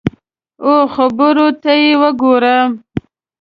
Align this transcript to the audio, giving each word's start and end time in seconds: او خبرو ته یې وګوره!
او 0.65 0.75
خبرو 0.95 1.47
ته 1.63 1.71
یې 1.81 1.91
وګوره! 2.01 2.57